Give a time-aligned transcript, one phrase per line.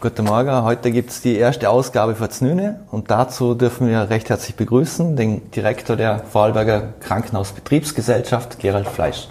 [0.00, 4.30] Guten Morgen, heute gibt es die erste Ausgabe von Znüne und dazu dürfen wir recht
[4.30, 9.26] herzlich begrüßen den Direktor der Vorarlberger Krankenhausbetriebsgesellschaft, Gerald Fleisch.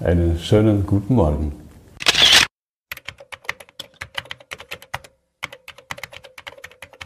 [0.00, 1.56] Einen schönen guten Morgen.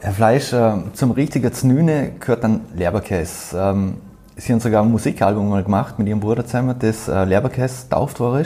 [0.02, 3.58] Herr Fleisch, äh, zum richtigen Znüne gehört dann Leberkäse.
[3.58, 3.96] Ähm,
[4.36, 8.20] Sie haben sogar ein Musikalbum mal gemacht mit Ihrem Bruder zusammen, das äh, Leberkäse tauft
[8.20, 8.44] war.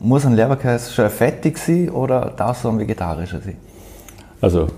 [0.00, 3.56] Muss ein Leberkäse schon fettig sein oder darf es ein vegetarischer sein?
[4.40, 4.68] Also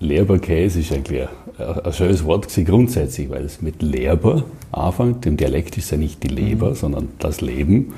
[0.00, 1.28] Leberkäse ist eigentlich
[1.58, 5.26] ein, ein schönes Wort gewesen, grundsätzlich, weil es mit Leber anfängt.
[5.26, 6.74] Im Dialekt ist ja nicht die Leber, mhm.
[6.74, 7.92] sondern das Leben.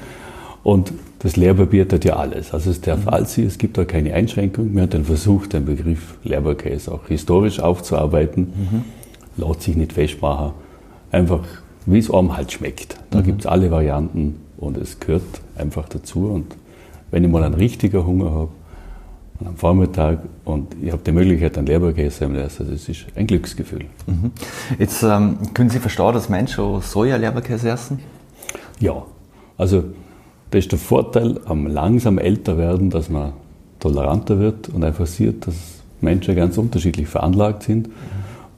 [0.65, 2.53] Und das Lehrpapier hat ja alles.
[2.53, 3.09] Also es darf mhm.
[3.09, 4.75] alles sein, es gibt da keine Einschränkung.
[4.75, 8.53] Wir haben dann versucht, den Begriff Leberkäse auch historisch aufzuarbeiten.
[8.57, 8.85] Mhm.
[9.37, 10.53] Lässt sich nicht festmachen.
[11.13, 11.45] Einfach,
[11.87, 12.97] wie es einem halt schmeckt.
[13.11, 13.25] Da mhm.
[13.25, 15.23] gibt es alle Varianten und es gehört
[15.57, 16.27] einfach dazu.
[16.27, 16.57] Und
[17.13, 18.49] wenn ich mal einen richtigen Hunger habe,
[19.45, 23.87] am Vormittag und ich habe die Möglichkeit, einen Leberkäse zu essen, das ist ein Glücksgefühl.
[24.07, 24.31] Mhm.
[24.79, 27.99] Jetzt ähm, können Sie verstehen, dass Menschen Soja-Leberkäse essen?
[28.81, 29.03] Ja,
[29.59, 29.85] also
[30.51, 33.33] das ist der Vorteil am langsam älter werden, dass man
[33.81, 35.55] toleranter wird und einfach sieht, dass
[36.01, 37.89] Menschen ganz unterschiedlich veranlagt sind.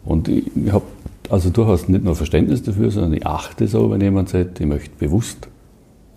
[0.05, 0.85] Und ich, ich habe
[1.31, 4.91] also durchaus nicht nur Verständnis dafür, sondern ich achte so, wenn jemand sagt, ich möchte
[4.99, 5.49] bewusst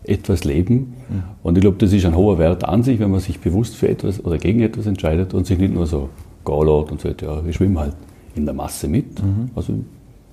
[0.07, 0.95] etwas leben.
[1.43, 3.87] Und ich glaube, das ist ein hoher Wert an sich, wenn man sich bewusst für
[3.87, 6.09] etwas oder gegen etwas entscheidet und sich nicht nur so
[6.45, 7.93] gehen und sagt, ja, ich schwimme halt
[8.35, 9.21] in der Masse mit.
[9.21, 9.49] Mhm.
[9.55, 9.73] Also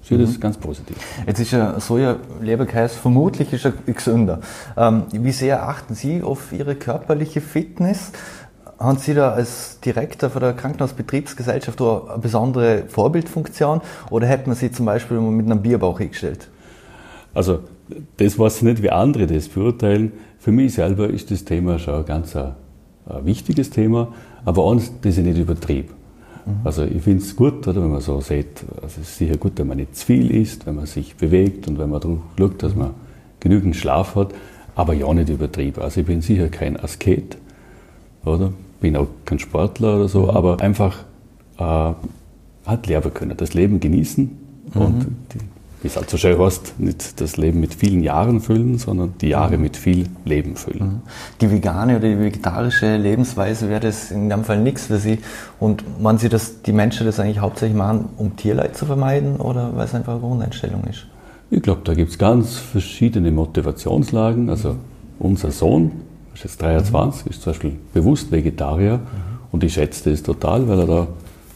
[0.02, 0.40] ich sehe das mhm.
[0.40, 0.96] ganz positiv.
[1.26, 4.40] Jetzt ist ja Soja-Leberkäse vermutlich ist er gesünder.
[4.76, 8.12] Ähm, wie sehr achten Sie auf Ihre körperliche Fitness?
[8.78, 14.70] Haben Sie da als Direktor von der Krankenhausbetriebsgesellschaft eine besondere Vorbildfunktion oder hätte man Sie
[14.70, 16.48] zum Beispiel mit einem Bierbauch hingestellt?
[17.32, 17.60] Also
[18.16, 20.12] das weiß ich nicht, wie andere das beurteilen.
[20.38, 22.52] Für mich selber ist das Thema schon ein ganz ein,
[23.06, 24.12] ein wichtiges Thema,
[24.44, 25.90] aber eins, das ich nicht übertrieb.
[26.46, 26.52] Mhm.
[26.64, 29.52] Also ich finde es gut, oder, wenn man so sieht, also es ist sicher gut,
[29.56, 32.62] wenn man nicht zu viel isst, wenn man sich bewegt und wenn man darauf schaut,
[32.62, 32.90] dass man
[33.40, 34.34] genügend Schlaf hat,
[34.74, 35.82] aber ja nicht übertrieben.
[35.82, 37.36] Also ich bin sicher kein Asket,
[38.24, 38.52] oder?
[38.80, 40.30] Bin auch kein Sportler oder so, mhm.
[40.30, 41.04] aber einfach
[41.58, 41.92] äh,
[42.66, 44.30] halt lernen können, das Leben genießen
[44.74, 44.80] mhm.
[44.80, 45.38] und die,
[45.84, 49.28] wie es halt so schön heißt, nicht das Leben mit vielen Jahren füllen, sondern die
[49.28, 50.80] Jahre mit viel Leben füllen.
[50.82, 51.00] Mhm.
[51.42, 55.18] Die vegane oder die vegetarische Lebensweise wäre das in dem Fall nichts für Sie.
[55.60, 59.76] Und meinen Sie, dass die Menschen das eigentlich hauptsächlich machen, um Tierleid zu vermeiden oder
[59.76, 61.06] weil es einfach eine Grundeinstellung ist?
[61.50, 64.48] Ich glaube, da gibt es ganz verschiedene Motivationslagen.
[64.48, 64.76] Also
[65.18, 65.92] unser Sohn,
[66.32, 67.30] ist jetzt 23, mhm.
[67.30, 69.02] ist zum Beispiel bewusst Vegetarier mhm.
[69.52, 71.08] und ich schätze das total, weil er da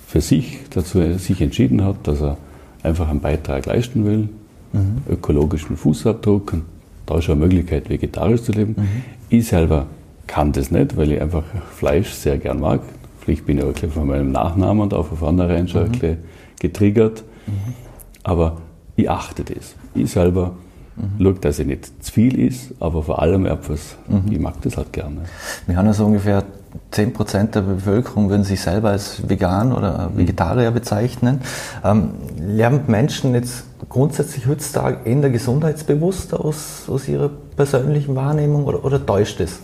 [0.06, 2.37] für sich dazu sich entschieden hat, dass er
[2.83, 4.28] einfach einen Beitrag leisten will,
[4.72, 5.03] mhm.
[5.09, 6.53] ökologischen Fußabdruck.
[6.53, 6.65] Und
[7.06, 8.75] da ist eine Möglichkeit, vegetarisch zu leben.
[8.77, 8.89] Mhm.
[9.28, 9.87] Ich selber
[10.27, 11.44] kann das nicht, weil ich einfach
[11.75, 12.81] Fleisch sehr gern mag.
[13.21, 16.19] Vielleicht bin ich auch von meinem Nachnamen und auch auf andere schon mhm.
[16.61, 17.25] getriggert.
[17.47, 17.75] Mhm.
[18.22, 18.59] Aber
[18.97, 19.75] ich achte das.
[19.95, 20.55] Ich selber
[20.97, 21.22] mhm.
[21.22, 24.33] schaue, dass ich nicht zu viel ist, aber vor allem etwas, mhm.
[24.33, 25.22] ich mag das halt gerne.
[25.66, 26.45] Wir haben ja so ungefähr
[26.90, 31.40] 10 Prozent der Bevölkerung würden sich selber als vegan oder Vegetarier bezeichnen.
[31.84, 39.04] Ähm, lernen Menschen jetzt grundsätzlich heutzutage eher gesundheitsbewusster aus, aus ihrer persönlichen Wahrnehmung oder, oder
[39.04, 39.60] täuscht es?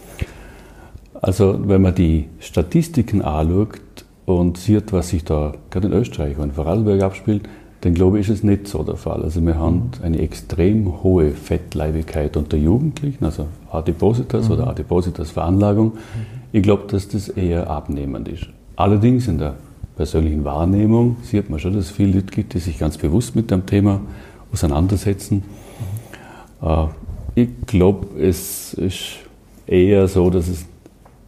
[1.15, 3.81] Also wenn man die Statistiken anschaut
[4.27, 7.49] und sieht, was sich da gerade in Österreich und in Vorarlberg abspielt,
[7.81, 9.23] dann glaube ich, ist es nicht so der Fall.
[9.23, 14.55] Also wir haben eine extrem hohe Fettleibigkeit unter Jugendlichen, also Adipositas mhm.
[14.55, 15.93] oder Adipositas-Veranlagung.
[15.93, 16.44] Mhm.
[16.55, 18.47] Ich glaube, dass das eher abnehmend ist.
[18.77, 19.57] Allerdings in der
[19.97, 23.51] persönlichen Wahrnehmung sieht man schon, dass es viele Leute gibt, die sich ganz bewusst mit
[23.51, 24.01] dem Thema
[24.53, 25.43] auseinandersetzen.
[26.63, 26.91] Mhm.
[27.35, 29.17] Ich glaube, es ist
[29.67, 30.65] eher so, dass es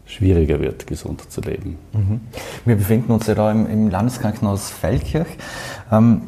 [0.05, 1.77] schwieriger wird, gesund zu leben.
[1.93, 2.21] Mhm.
[2.65, 5.27] Wir befinden uns ja da im, im Landeskrankenhaus Feldkirch.
[5.91, 6.21] Ähm,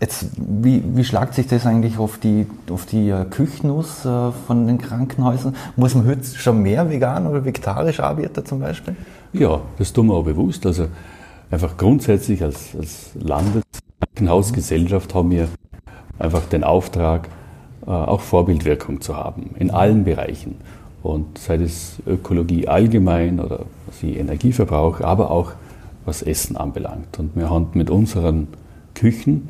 [0.00, 4.30] Jetzt, wie, wie schlagt sich das eigentlich auf die, auf die äh, Küchen aus äh,
[4.46, 5.56] von den Krankenhäusern?
[5.74, 8.94] Muss man heute schon mehr vegan oder vegetarisch arbeiten zum Beispiel?
[9.32, 10.64] Ja, das tun wir auch bewusst.
[10.66, 10.86] Also
[11.50, 15.48] einfach grundsätzlich als, als Landeskrankenhausgesellschaft haben wir
[16.20, 17.28] einfach den Auftrag,
[17.84, 20.58] äh, auch Vorbildwirkung zu haben in allen Bereichen.
[21.02, 25.54] Und sei es Ökologie allgemein oder was Energieverbrauch, aber auch
[26.04, 27.18] was Essen anbelangt.
[27.18, 28.46] Und wir haben mit unseren
[28.94, 29.48] Küchen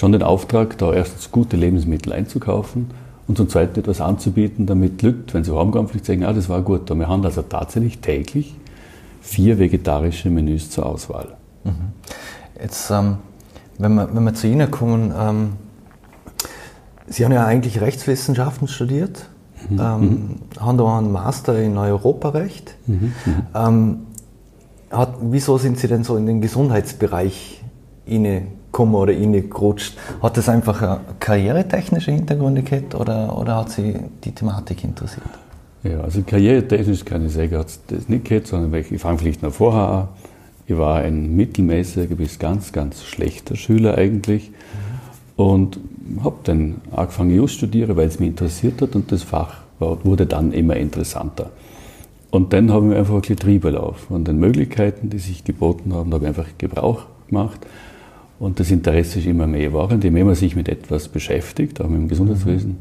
[0.00, 2.86] schon den Auftrag, da erstens gute Lebensmittel einzukaufen
[3.28, 6.62] und zum Zweiten etwas anzubieten, damit Leute, wenn sie heimkommen, vielleicht sagen, ah, das war
[6.62, 6.88] gut.
[6.88, 8.56] wir haben also tatsächlich täglich
[9.20, 11.36] vier vegetarische Menüs zur Auswahl.
[11.64, 11.72] Mhm.
[12.58, 13.18] Jetzt, ähm,
[13.76, 15.52] wenn, wir, wenn wir zu Ihnen kommen, ähm,
[17.06, 19.26] Sie haben ja eigentlich Rechtswissenschaften studiert,
[19.68, 19.80] mhm.
[19.80, 20.38] ähm, mhm.
[20.60, 22.74] haben da einen Master in Europarecht.
[22.86, 22.94] Mhm.
[22.94, 23.12] mhm.
[23.54, 23.98] Ähm,
[24.90, 27.62] hat, wieso sind Sie denn so in den Gesundheitsbereich
[28.80, 29.96] gekommen oder gerutscht?
[30.22, 33.94] Hat das einfach karrieretechnische Hintergründe gehabt oder, oder hat Sie
[34.24, 35.26] die Thematik interessiert?
[35.82, 39.42] Ja, also karrieretechnisch kann ich sagen, hat es das nicht gehabt, sondern ich fange vielleicht
[39.42, 40.08] noch vorher an.
[40.66, 44.50] Ich war ein mittelmäßiger bis ganz, ganz schlechter Schüler eigentlich
[45.36, 45.80] und
[46.22, 50.52] habe dann angefangen, Just studieren, weil es mich interessiert hat und das Fach wurde dann
[50.52, 51.50] immer interessanter.
[52.30, 54.00] Und dann habe ich einfach ein bisschen Triebel auf.
[54.02, 57.66] Von den Möglichkeiten, die sich geboten haben, habe ich einfach Gebrauch gemacht.
[58.40, 60.00] Und das Interesse ist immer mehr geworden.
[60.02, 62.78] Je mehr man sich mit etwas beschäftigt, auch mit dem Gesundheitswesen,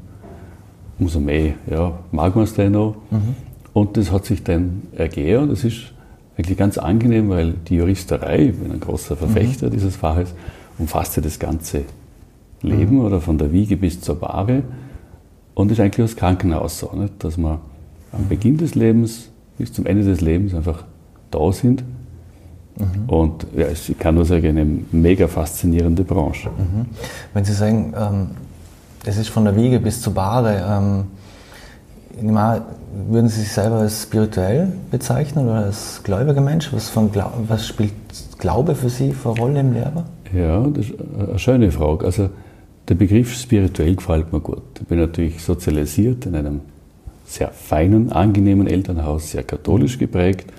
[0.98, 2.96] umso mehr ja, mag man es dann noch.
[3.12, 3.36] Mhm.
[3.74, 5.94] Und das hat sich dann ergeben und das ist
[6.38, 9.72] eigentlich ganz angenehm, weil die Juristerei, ich bin ein großer Verfechter mhm.
[9.72, 10.34] dieses Faches,
[10.78, 11.84] umfasst ja das ganze
[12.62, 13.02] Leben mhm.
[13.02, 14.64] oder von der Wiege bis zur Bahre
[15.56, 17.22] und ist eigentlich das Krankenhaus so, nicht?
[17.22, 17.60] dass man
[18.14, 20.86] am Beginn des Lebens bis zum Ende des Lebens einfach
[21.32, 21.84] da sind.
[22.80, 23.10] Mhm.
[23.10, 26.50] Und ja, ich kann nur sagen, eine mega faszinierende Branche.
[26.50, 26.86] Mhm.
[27.34, 28.28] Wenn Sie sagen, ähm,
[29.06, 32.62] es ist von der Wiege bis zur Bahre, ähm, mal,
[33.08, 36.72] würden Sie sich selber als spirituell bezeichnen oder als gläubiger Mensch?
[36.74, 37.10] Was, von
[37.48, 37.94] was spielt
[38.40, 40.06] Glaube für Sie für eine Rolle im Lehrer?
[40.34, 42.06] Ja, das ist eine schöne Frage.
[42.06, 42.30] Also
[42.88, 44.64] der Begriff spirituell gefällt mir gut.
[44.80, 46.62] Ich bin natürlich sozialisiert in einem
[47.26, 50.52] sehr feinen, angenehmen Elternhaus, sehr katholisch geprägt,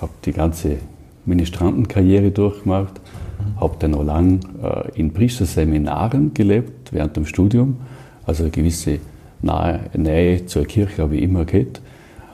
[0.00, 0.76] habe die ganze
[1.26, 3.60] Ministrantenkarriere durchgemacht, mhm.
[3.60, 7.76] habe dann noch lang äh, in Priesterseminaren gelebt während dem Studium,
[8.24, 8.98] also eine gewisse
[9.42, 11.80] Nähe, Nähe zur Kirche habe ich immer gehabt.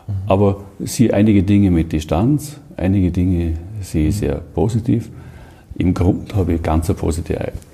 [0.07, 0.13] Mhm.
[0.27, 5.11] Aber sehe einige Dinge mit Distanz, einige Dinge sehe ich sehr positiv.
[5.77, 6.99] Im Grunde habe ich ganz eine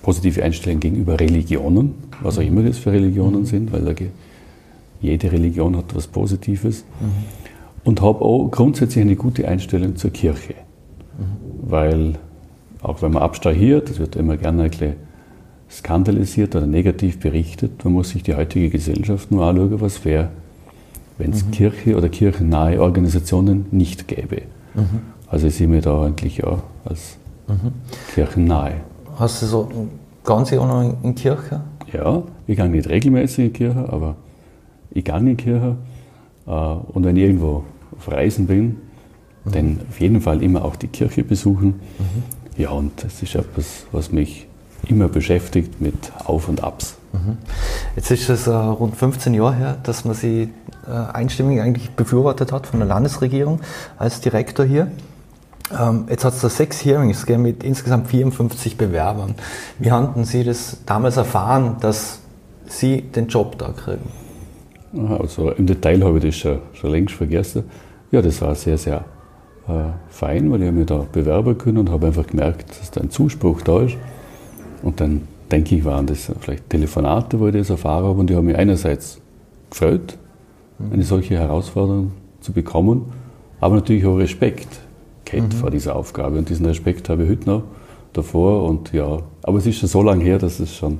[0.02, 3.94] positive Einstellung gegenüber Religionen, was auch immer das für Religionen sind, weil
[5.00, 6.84] jede Religion hat etwas Positives.
[7.00, 7.48] Mhm.
[7.84, 10.54] Und habe auch grundsätzlich eine gute Einstellung zur Kirche.
[11.18, 11.70] Mhm.
[11.70, 12.14] Weil,
[12.82, 14.94] auch wenn man abstrahiert, das wird immer gerne ein bisschen
[15.70, 20.28] skandalisiert oder negativ berichtet, man muss sich die heutige Gesellschaft nur anschauen, was wäre,
[21.18, 21.50] wenn es mhm.
[21.50, 24.42] Kirche oder kirchennahe Organisationen nicht gäbe.
[24.74, 25.00] Mhm.
[25.26, 27.18] Also ich sehe mich da eigentlich ja als
[27.48, 27.72] mhm.
[28.14, 28.74] kirchennahe.
[29.16, 29.68] Hast du so
[30.24, 31.60] ganz auch noch in Kirche?
[31.92, 34.16] Ja, ich gehe nicht regelmäßig in die Kirche, aber
[34.90, 35.76] ich gehe in die Kirche
[36.46, 37.64] äh, und wenn ich irgendwo
[37.96, 38.76] auf Reisen bin,
[39.48, 39.52] mhm.
[39.52, 41.80] dann auf jeden Fall immer auch die Kirche besuchen.
[41.98, 42.22] Mhm.
[42.56, 44.46] Ja, und das ist etwas, was mich
[44.86, 46.96] immer beschäftigt mit Auf und Abs.
[47.12, 47.38] Mhm.
[47.96, 50.50] Jetzt ist es äh, rund 15 Jahre her, dass man sie
[50.86, 53.60] äh, einstimmig eigentlich befürwortet hat von der Landesregierung
[53.98, 54.90] als Direktor hier.
[55.78, 59.34] Ähm, jetzt hat es da sechs Hearings gegeben mit insgesamt 54 Bewerbern.
[59.78, 62.20] Wie hatten Sie das damals erfahren, dass
[62.66, 64.10] Sie den Job da kriegen?
[65.18, 67.64] Also im Detail habe ich das schon, schon längst vergessen.
[68.10, 69.04] Ja, das war sehr, sehr
[70.08, 73.60] fein, weil ich mich da bewerben können und habe einfach gemerkt, dass da ein Zuspruch
[73.62, 73.96] da ist.
[74.82, 78.36] Und dann denke ich, waren das vielleicht Telefonate, wo ich das erfahren habe und die
[78.36, 79.20] haben mich einerseits
[79.70, 80.16] gefreut,
[80.92, 83.06] eine solche Herausforderung zu bekommen,
[83.60, 84.68] aber natürlich auch Respekt
[85.24, 85.56] gehabt mhm.
[85.56, 86.38] vor dieser Aufgabe.
[86.38, 87.62] Und diesen Respekt habe ich heute noch
[88.12, 88.64] davor.
[88.64, 90.98] Und ja, aber es ist schon so lange her, dass es schon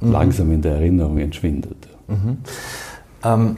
[0.00, 0.12] mhm.
[0.12, 1.88] langsam in der Erinnerung entschwindet.
[2.08, 2.38] Mhm.
[3.24, 3.56] Ähm,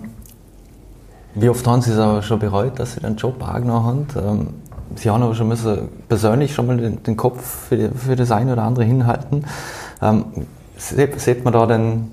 [1.34, 4.06] wie oft haben Sie es aber schon bereut, dass Sie den Job angenommen haben?
[4.16, 4.48] Ähm,
[4.96, 8.30] Sie haben aber schon müssen persönlich schon mal den, den Kopf für, die, für, das
[8.30, 9.44] eine oder andere hinhalten.
[10.00, 10.24] Ähm,
[10.76, 12.08] sieht man da denn,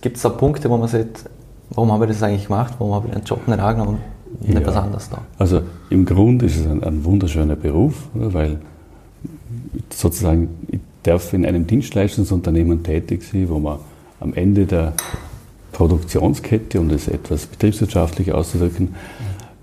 [0.00, 1.24] gibt es da Punkte, wo man sieht,
[1.70, 3.98] warum habe ich das eigentlich gemacht, warum habe ich den Job nicht angenommen
[4.40, 4.66] und nicht ja.
[4.66, 5.18] was anderes da?
[5.38, 8.58] Also im Grunde ist es ein, ein wunderschöner Beruf, weil
[9.90, 13.78] sozusagen ich darf in einem Dienstleistungsunternehmen tätig sein, wo man
[14.20, 14.94] am Ende der
[15.78, 18.96] Produktionskette, um das etwas betriebswirtschaftlich auszudrücken,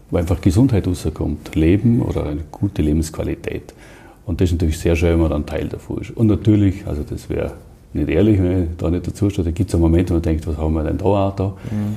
[0.09, 3.73] wo einfach Gesundheit rauskommt, Leben oder eine gute Lebensqualität.
[4.25, 6.11] Und das ist natürlich sehr schön, wenn man dann Teil davon ist.
[6.11, 7.51] Und natürlich, also das wäre
[7.91, 10.23] nicht ehrlich, wenn ich da nicht dazu stehe, da gibt es einen Moment, wo man
[10.23, 11.47] denkt, was haben wir denn da auch da?
[11.47, 11.95] Mhm.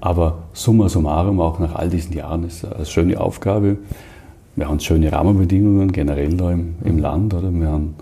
[0.00, 3.76] Aber summa summarum, auch nach all diesen Jahren, ist es eine schöne Aufgabe.
[4.54, 6.98] Wir haben schöne Rahmenbedingungen generell da im, im mhm.
[7.00, 7.34] Land.
[7.34, 7.50] Oder?
[7.52, 7.96] Wir haben,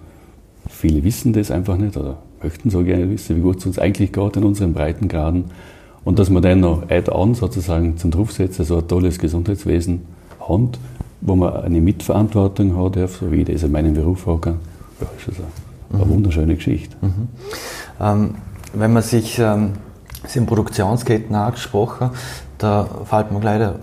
[0.69, 4.13] viele wissen das einfach nicht oder möchten so gerne wissen, wie gut es uns eigentlich
[4.13, 5.47] geht in unseren Breitengraden.
[6.05, 10.03] Und dass man dann noch add-on sozusagen zum Draufsetzen so ein tolles Gesundheitswesen
[10.41, 10.79] hat,
[11.21, 14.61] wo man eine Mitverantwortung hat so wie ich das in meinem Beruf auch kann,
[15.01, 15.45] ja, ist das
[15.93, 16.11] eine, mhm.
[16.11, 16.97] wunderschöne Geschichte.
[17.01, 17.29] Mhm.
[18.01, 18.35] Ähm,
[18.73, 19.73] wenn man sich, ähm,
[20.27, 22.11] Sie haben Produktionsketten angesprochen,
[22.59, 23.75] da fällt mir gleich der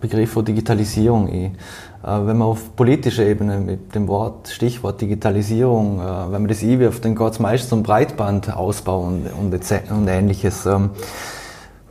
[0.00, 1.56] Begriff von Digitalisierung ein.
[2.02, 6.62] Äh, wenn man auf politischer Ebene mit dem Wort, Stichwort Digitalisierung, äh, wenn man das
[6.62, 10.66] einwirft, dann geht es meistens um Breitbandausbau und, und, und ähnliches.
[10.66, 10.90] Ähm,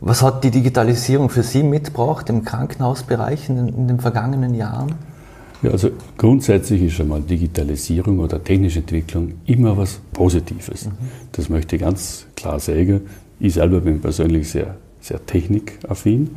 [0.00, 4.94] was hat die Digitalisierung für Sie mitgebracht im Krankenhausbereich in, in den vergangenen Jahren?
[5.62, 10.86] Ja, also grundsätzlich ist schon mal Digitalisierung oder technische Entwicklung immer was Positives.
[10.86, 10.92] Mhm.
[11.32, 13.02] Das möchte ich ganz klar sagen.
[13.38, 16.30] Ich selber bin persönlich sehr, sehr technikaffin.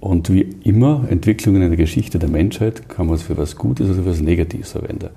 [0.00, 3.90] Und wie immer, Entwicklungen in der Geschichte der Menschheit kann man es für was Gutes
[3.90, 5.10] oder für was Negatives verwenden.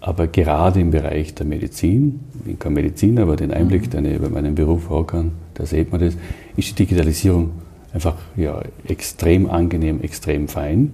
[0.00, 3.90] Aber gerade im Bereich der Medizin, ich bin kein Mediziner, aber den Einblick, mhm.
[3.90, 6.14] den ich über meinen Beruf haben kann, da sieht man das,
[6.56, 7.50] ist die Digitalisierung
[7.92, 10.80] einfach ja, extrem angenehm, extrem fein.
[10.80, 10.90] Mhm.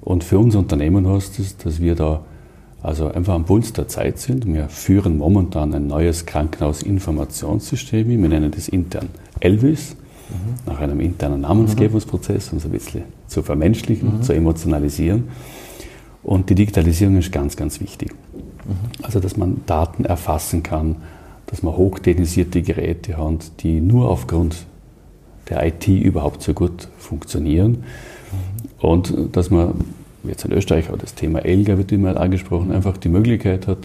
[0.00, 2.24] Und für uns Unternehmen heißt es, dass wir da
[2.82, 4.46] also einfach am Puls der Zeit sind.
[4.46, 8.08] Wir führen momentan ein neues Krankenhausinformationssystem.
[8.08, 9.08] Wir nennen das intern
[9.38, 9.96] Elvis.
[10.66, 14.22] Nach einem internen Namensgebungsprozess, um es ein bisschen zu vermenschlichen, mhm.
[14.22, 15.28] zu emotionalisieren.
[16.22, 18.12] Und die Digitalisierung ist ganz, ganz wichtig.
[18.12, 19.02] Mhm.
[19.02, 20.96] Also, dass man Daten erfassen kann,
[21.46, 24.66] dass man hochtechnisierte Geräte hat, die nur aufgrund
[25.48, 27.84] der IT überhaupt so gut funktionieren.
[28.78, 29.74] Und dass man,
[30.24, 33.78] jetzt in Österreich auch das Thema ELGA wird immer angesprochen, einfach die Möglichkeit hat,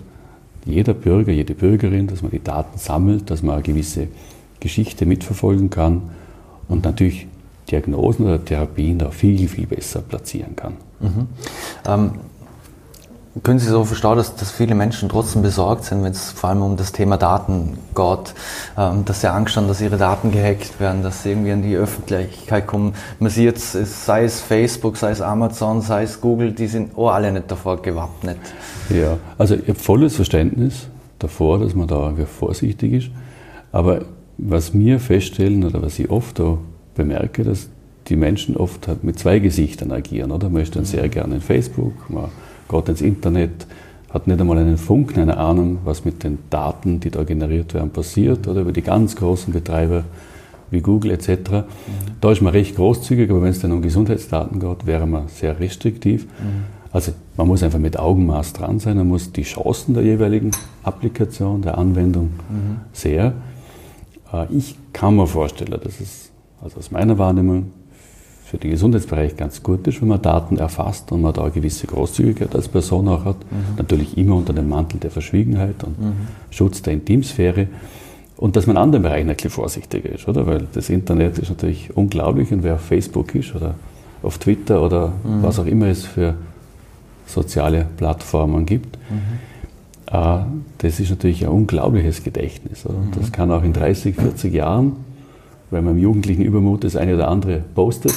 [0.66, 4.08] jeder Bürger, jede Bürgerin, dass man die Daten sammelt, dass man eine gewisse
[4.60, 6.04] Geschichte mitverfolgen kann
[6.68, 7.28] und natürlich
[7.70, 10.74] Diagnosen oder Therapien da viel, viel besser platzieren kann.
[11.00, 11.28] Mhm.
[11.86, 12.12] Ähm,
[13.44, 16.62] können Sie so verstehen, dass, dass viele Menschen trotzdem besorgt sind, wenn es vor allem
[16.62, 18.34] um das Thema Daten geht,
[18.78, 21.76] ähm, dass sie Angst haben, dass ihre Daten gehackt werden, dass sie irgendwie in die
[21.76, 22.94] Öffentlichkeit kommen.
[23.20, 27.10] Man sieht es, sei es Facebook, sei es Amazon, sei es Google, die sind auch
[27.10, 28.38] alle nicht davor gewappnet.
[28.90, 30.88] Ja, also ich habe volles Verständnis
[31.20, 33.10] davor, dass man da vorsichtig ist.
[33.72, 34.02] Aber
[34.38, 36.58] was wir feststellen oder was ich oft da
[36.96, 37.70] bemerke, dass
[38.08, 40.32] die Menschen oft halt mit zwei Gesichtern agieren.
[40.32, 40.50] Oder?
[40.50, 42.30] Man ist dann sehr gerne in Facebook, man
[42.70, 43.68] geht ins Internet,
[44.10, 47.90] hat nicht einmal einen Funken, eine Ahnung, was mit den Daten, die da generiert werden,
[47.90, 50.06] passiert oder über die ganz großen Betreiber
[50.72, 51.30] wie Google etc.
[51.30, 51.64] Mhm.
[52.22, 55.60] Da ist man recht großzügig, aber wenn es dann um Gesundheitsdaten geht, wäre man sehr
[55.60, 56.26] restriktiv.
[56.26, 56.78] Mhm.
[56.92, 60.52] Also man muss einfach mit Augenmaß dran sein, man muss die Chancen der jeweiligen
[60.84, 62.78] Applikation, der Anwendung mhm.
[62.94, 63.34] sehr.
[64.34, 66.32] Äh, ich kann mir vorstellen, dass es
[66.62, 67.72] also aus meiner Wahrnehmung
[68.46, 71.86] für den Gesundheitsbereich ganz gut ist, wenn man Daten erfasst und man da eine gewisse
[71.86, 73.36] Großzügigkeit als Person auch hat.
[73.52, 73.76] Mhm.
[73.78, 76.14] Natürlich immer unter dem Mantel der Verschwiegenheit und mhm.
[76.50, 77.68] Schutz der Intimsphäre.
[78.38, 80.46] Und dass man in anderen Bereichen ein bisschen vorsichtiger ist, oder?
[80.46, 83.76] Weil das Internet ist natürlich unglaublich und wer auf Facebook ist oder
[84.24, 85.44] auf Twitter oder mhm.
[85.44, 86.36] was auch immer es für
[87.26, 89.40] soziale Plattformen gibt, mhm.
[90.08, 90.40] Äh,
[90.80, 92.86] das ist natürlich ein unglaubliches Gedächtnis.
[92.86, 93.32] Und das mhm.
[93.32, 94.96] kann auch in 30, 40 Jahren,
[95.70, 98.14] wenn man im jugendlichen Übermut das eine oder andere postet,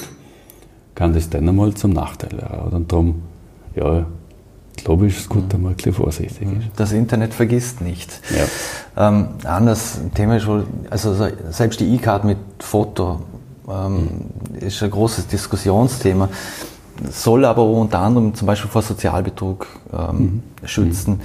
[0.94, 2.72] kann das dann einmal zum Nachteil werden.
[2.72, 3.22] Und darum,
[3.74, 4.06] ja,
[4.84, 6.68] glaube ich, ist es gut, wenn man ein bisschen vorsichtig ist.
[6.76, 8.20] Das Internet vergisst nicht.
[8.96, 9.08] Ja.
[9.08, 11.14] Ähm, anderes Thema ist wohl, also
[11.50, 13.20] selbst die E-Card mit Foto
[13.68, 14.08] ähm,
[14.52, 14.58] mhm.
[14.58, 16.28] ist ein großes Diskussionsthema,
[17.10, 20.42] soll aber unter anderem zum Beispiel vor Sozialbetrug ähm, mhm.
[20.66, 21.14] schützen.
[21.14, 21.20] Mhm.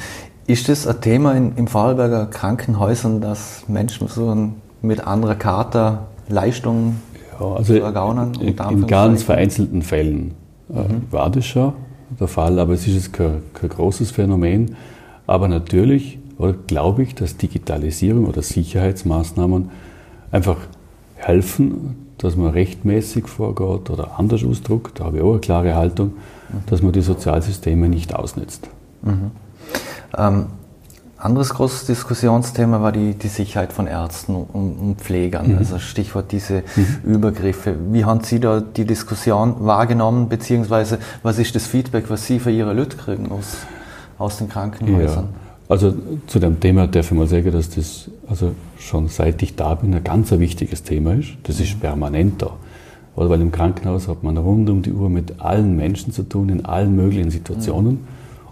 [0.47, 4.35] Ist das ein Thema in, im Vorarlberger Krankenhäusern, dass Menschen so
[4.81, 5.99] mit anderer Karte
[6.29, 7.01] Leistungen
[7.39, 8.33] ja, also ergaunern?
[8.39, 10.35] In, in ganz vereinzelten Fällen
[10.69, 11.03] äh, mhm.
[11.11, 11.73] war das schon
[12.19, 14.75] der Fall, aber es ist jetzt kein, kein großes Phänomen.
[15.27, 16.19] Aber natürlich
[16.67, 19.69] glaube ich, dass Digitalisierung oder Sicherheitsmaßnahmen
[20.31, 20.57] einfach
[21.15, 26.07] helfen, dass man rechtmäßig vorgeht oder anders ausdruckt, da habe ich auch eine klare Haltung,
[26.07, 26.59] mhm.
[26.67, 28.69] dass man die Sozialsysteme nicht ausnutzt.
[29.01, 29.31] Mhm.
[30.17, 30.47] Ähm,
[31.17, 35.57] anderes großes Diskussionsthema war die, die Sicherheit von Ärzten und, und Pflegern, mhm.
[35.57, 37.13] also Stichwort diese mhm.
[37.13, 37.75] Übergriffe.
[37.91, 42.51] Wie haben Sie da die Diskussion wahrgenommen, beziehungsweise was ist das Feedback, was Sie für
[42.51, 43.57] Ihre Leute kriegen aus,
[44.17, 45.29] aus den Krankenhäusern?
[45.31, 45.45] Ja.
[45.67, 45.95] Also
[46.27, 49.95] zu dem Thema darf ich mal sagen, dass das also schon seit ich da bin
[49.95, 51.29] ein ganz wichtiges Thema ist.
[51.43, 51.79] Das ist mhm.
[51.79, 52.51] permanent da.
[53.15, 56.49] Oder weil im Krankenhaus hat man rund um die Uhr mit allen Menschen zu tun,
[56.49, 58.05] in allen möglichen Situationen.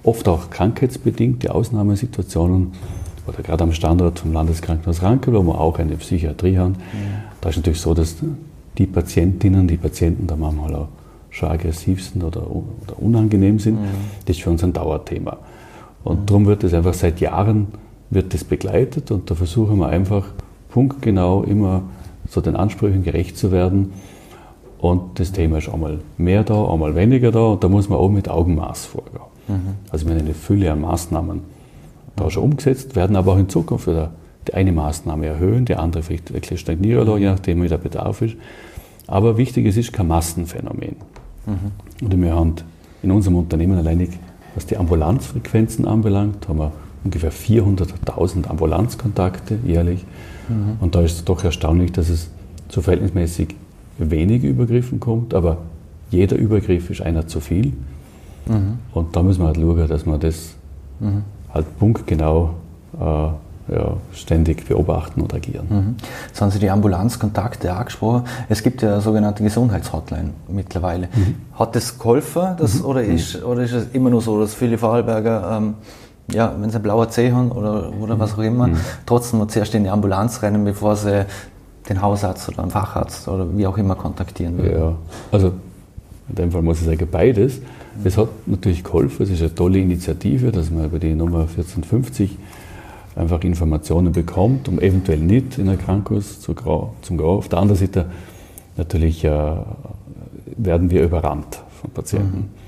[0.03, 2.73] Mhm oft auch krankheitsbedingte Ausnahmesituationen
[3.25, 6.75] oder gerade am Standort vom Landeskrankenhaus Ranke, wo wir auch eine Psychiatrie haben.
[6.93, 6.99] Ja.
[7.39, 8.17] Da ist natürlich so, dass
[8.77, 10.87] die Patientinnen, die Patienten da manchmal auch
[11.29, 13.75] schon aggressiv sind oder, oder unangenehm sind.
[13.75, 13.89] Ja.
[14.25, 15.37] Das ist für uns ein Dauerthema.
[16.03, 16.23] Und ja.
[16.25, 17.67] darum wird das einfach seit Jahren
[18.09, 20.27] wird das begleitet und da versuchen wir einfach
[20.69, 21.81] punktgenau immer
[22.29, 23.93] so den Ansprüchen gerecht zu werden.
[24.77, 28.09] Und das Thema ist einmal mehr da, einmal weniger da und da muss man auch
[28.09, 29.32] mit Augenmaß vorgehen.
[29.47, 29.75] Mhm.
[29.91, 31.41] Also wir haben eine Fülle an Maßnahmen
[32.15, 34.11] da schon umgesetzt, werden aber auch in Zukunft wieder
[34.47, 38.35] die eine Maßnahme erhöhen, die andere vielleicht etwas stagnieren je nachdem, wie der Bedarf ist.
[39.07, 40.95] Aber wichtig ist, es ist kein Massenphänomen.
[41.45, 42.05] Mhm.
[42.05, 42.55] Und wir haben
[43.01, 44.09] in unserem Unternehmen alleinig,
[44.55, 46.71] was die Ambulanzfrequenzen anbelangt, haben wir
[47.03, 50.05] ungefähr 400.000 Ambulanzkontakte jährlich.
[50.47, 50.77] Mhm.
[50.79, 52.29] Und da ist es doch erstaunlich, dass es
[52.69, 53.55] zu verhältnismäßig
[53.97, 55.59] wenig Übergriffen kommt, aber
[56.09, 57.73] jeder Übergriff ist einer zu viel.
[58.45, 58.79] Mhm.
[58.93, 60.55] Und da müssen wir halt schauen, dass wir das
[60.99, 61.23] mhm.
[61.53, 62.51] halt punktgenau
[62.99, 63.27] äh,
[63.69, 65.67] ja, ständig beobachten und agieren.
[65.69, 65.95] Mhm.
[66.27, 68.23] Jetzt haben Sie die Ambulanzkontakte angesprochen.
[68.49, 71.07] Es gibt ja eine sogenannte Gesundheitshotline mittlerweile.
[71.13, 71.35] Mhm.
[71.53, 72.85] Hat das geholfen das, mhm.
[72.85, 75.75] oder, ist, oder ist es immer nur so, dass viele Vorarlberger, ähm,
[76.31, 78.77] ja, wenn sie einen blauen Zeh haben oder, oder was auch immer, mhm.
[79.05, 81.25] trotzdem noch zuerst in die Ambulanz rennen, bevor sie
[81.87, 84.77] den Hausarzt oder einen Facharzt oder wie auch immer kontaktieren würden?
[84.77, 84.95] Ja,
[85.31, 85.53] also
[86.29, 87.61] in dem Fall muss ich sagen, beides.
[88.03, 92.37] Es hat natürlich geholfen, es ist eine tolle Initiative, dass man über die Nummer 1450
[93.15, 96.55] einfach Informationen bekommt, um eventuell nicht in ein Krankenhaus zu,
[97.01, 97.25] zum gehen.
[97.25, 98.05] Auf der anderen Seite
[98.77, 99.55] natürlich äh,
[100.57, 102.37] werden wir überrannt von Patienten.
[102.37, 102.63] Mhm.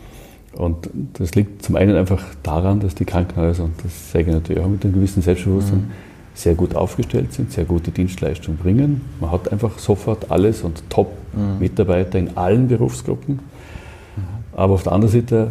[0.62, 4.64] Und das liegt zum einen einfach daran, dass die Krankenhäuser, und das sage ich natürlich
[4.64, 5.92] auch mit einem gewissen Selbstbewusstsein, mhm.
[6.36, 9.02] Sehr gut aufgestellt sind, sehr gute Dienstleistungen bringen.
[9.20, 12.28] Man hat einfach sofort alles und Top-Mitarbeiter mhm.
[12.28, 13.36] in allen Berufsgruppen.
[13.36, 14.22] Mhm.
[14.54, 15.50] Aber auf der anderen Seite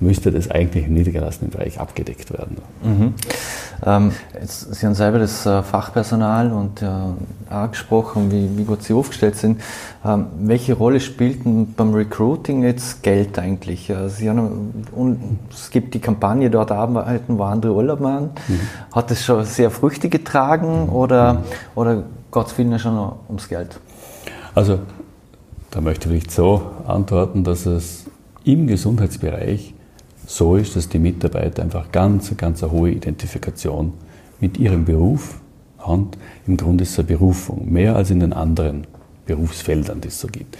[0.00, 2.58] müsste das eigentlich im niedergelassenen Bereich abgedeckt werden.
[2.82, 3.14] Mhm.
[3.84, 6.86] Ähm, jetzt, Sie haben selber das äh, Fachpersonal und äh,
[7.48, 9.60] angesprochen, wie, wie gut Sie aufgestellt sind.
[10.04, 11.40] Ähm, welche Rolle spielt
[11.76, 13.90] beim Recruiting jetzt Geld eigentlich?
[13.90, 18.30] Äh, Sie haben, und es gibt die Kampagne dort arbeiten, wo andere Urlaub machen.
[18.48, 18.60] Mhm.
[18.92, 21.38] Hat das schon sehr Früchte getragen oder, mhm.
[21.74, 23.78] oder geht es vielen schon noch ums Geld?
[24.54, 24.78] Also,
[25.70, 28.04] da möchte ich so antworten, dass es
[28.44, 29.74] im Gesundheitsbereich
[30.26, 33.92] so ist, dass die Mitarbeiter einfach ganz, ganz eine hohe Identifikation
[34.40, 35.40] mit ihrem Beruf
[35.78, 36.08] haben.
[36.46, 38.86] Im Grunde ist es eine Berufung, mehr als in den anderen
[39.24, 40.58] Berufsfeldern, die es so gibt.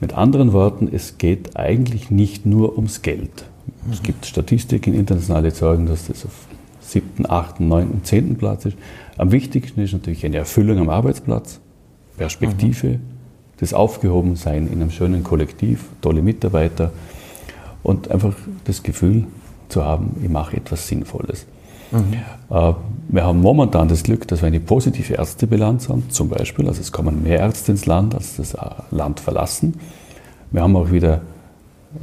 [0.00, 3.44] Mit anderen Worten, es geht eigentlich nicht nur ums Geld.
[3.90, 6.32] Es gibt Statistiken, internationale Zeugen, dass das auf
[6.80, 8.76] siebten, achten, neunten, zehnten Platz ist.
[9.16, 11.60] Am wichtigsten ist natürlich eine Erfüllung am Arbeitsplatz,
[12.16, 13.00] Perspektive, mhm.
[13.58, 16.92] das Aufgehobensein in einem schönen Kollektiv, tolle Mitarbeiter,
[17.84, 19.26] und einfach das Gefühl
[19.68, 21.46] zu haben, ich mache etwas Sinnvolles.
[21.92, 22.14] Mhm.
[22.50, 22.72] Äh,
[23.08, 26.66] wir haben momentan das Glück, dass wir eine positive Ärztebilanz haben, zum Beispiel.
[26.66, 28.56] Also es kommen mehr Ärzte ins Land, als das
[28.90, 29.74] Land verlassen.
[30.50, 31.20] Wir haben auch wieder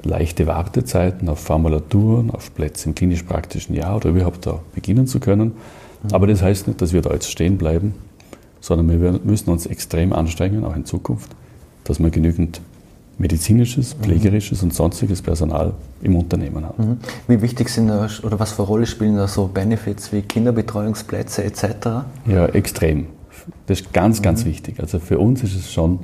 [0.04, 5.54] leichte Wartezeiten auf Formulaturen, auf Plätze im klinisch-praktischen Jahr oder überhaupt da beginnen zu können.
[6.04, 6.14] Mhm.
[6.14, 7.96] Aber das heißt nicht, dass wir da jetzt stehen bleiben,
[8.62, 11.32] sondern wir müssen uns extrem anstrengen, auch in Zukunft,
[11.84, 12.62] dass wir genügend
[13.18, 16.78] medizinisches, pflegerisches und sonstiges Personal im Unternehmen hat.
[16.80, 16.98] Mhm.
[17.28, 21.66] Wie wichtig sind da, oder was für Rolle spielen da so Benefits wie Kinderbetreuungsplätze etc.?
[22.26, 23.08] Ja, extrem.
[23.68, 24.50] Das ist ganz, ganz mhm.
[24.50, 24.80] wichtig.
[24.80, 26.00] Also für uns ist es schon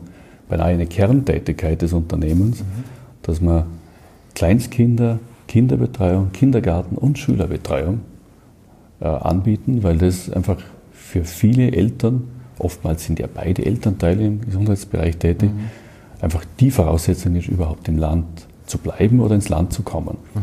[0.47, 2.83] beinahe eine Kerntätigkeit des Unternehmens, mhm.
[3.23, 3.63] dass man
[4.35, 8.01] Kleinstkinder, Kinderbetreuung, Kindergarten und Schülerbetreuung
[8.99, 10.57] äh, anbieten, weil das einfach
[10.91, 12.27] für viele Eltern,
[12.59, 15.86] oftmals sind ja beide Elternteile im Gesundheitsbereich tätig, mhm
[16.21, 20.17] einfach die Voraussetzung ist, überhaupt im Land zu bleiben oder ins Land zu kommen.
[20.33, 20.41] Mhm.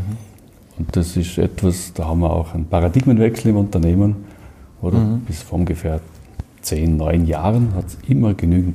[0.79, 4.17] Und das ist etwas, da haben wir auch einen Paradigmenwechsel im Unternehmen.
[4.83, 5.21] Oder mhm.
[5.21, 6.01] bis vor ungefähr
[6.61, 8.75] zehn, neun Jahren hat es immer genügend